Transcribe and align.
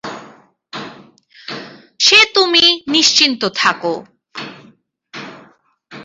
সে 1.99 2.19
তুমি 2.33 2.63
নিশ্চিন্ত 2.87 3.41
থাকো। 3.55 3.93